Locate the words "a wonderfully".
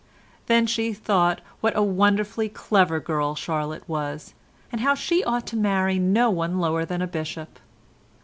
1.77-2.49